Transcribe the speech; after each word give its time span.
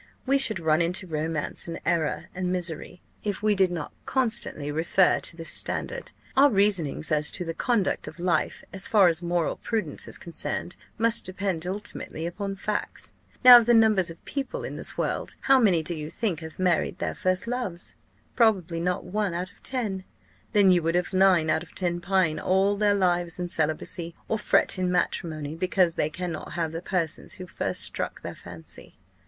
We 0.25 0.39
should 0.39 0.59
run 0.59 0.81
into 0.81 1.05
romance, 1.05 1.67
and 1.67 1.79
error, 1.85 2.25
and 2.33 2.51
misery, 2.51 3.03
if 3.23 3.43
we 3.43 3.53
did 3.53 3.69
not 3.69 3.91
constantly 4.07 4.71
refer 4.71 5.19
to 5.19 5.37
this 5.37 5.51
standard. 5.51 6.11
Our 6.35 6.49
reasonings 6.49 7.11
as 7.11 7.29
to 7.29 7.45
the 7.45 7.53
conduct 7.53 8.07
of 8.07 8.17
life, 8.19 8.63
as 8.73 8.87
far 8.87 9.09
as 9.09 9.21
moral 9.21 9.57
prudence 9.57 10.07
is 10.07 10.17
concerned, 10.17 10.75
must 10.97 11.23
depend 11.25 11.67
ultimately 11.67 12.25
upon 12.25 12.55
facts. 12.55 13.13
Now, 13.45 13.59
of 13.59 13.67
the 13.67 13.75
numbers 13.75 14.09
of 14.09 14.25
people 14.25 14.63
in 14.63 14.75
this 14.75 14.97
world, 14.97 15.35
how 15.41 15.59
many 15.59 15.83
do 15.83 15.93
you 15.93 16.09
think 16.09 16.39
have 16.39 16.57
married 16.57 16.97
their 16.97 17.13
first 17.13 17.45
loves? 17.45 17.93
Probably 18.35 18.79
not 18.79 19.03
one 19.05 19.35
out 19.35 19.51
of 19.51 19.61
ten. 19.61 20.03
Then, 20.53 20.69
would 20.81 20.95
you 20.95 20.99
have 20.99 21.13
nine 21.13 21.47
out 21.51 21.61
of 21.61 21.75
ten 21.75 21.99
pine 22.01 22.39
all 22.39 22.75
their 22.75 22.95
lives 22.95 23.37
in 23.39 23.49
celibacy, 23.49 24.15
or 24.27 24.39
fret 24.39 24.79
in 24.79 24.91
matrimony, 24.91 25.53
because 25.53 25.93
they 25.93 26.09
cannot 26.09 26.53
have 26.53 26.71
the 26.71 26.81
persons 26.81 27.35
who 27.35 27.45
first 27.45 27.83
struck 27.83 28.21
their 28.21 28.33
_fancy? 28.33 28.93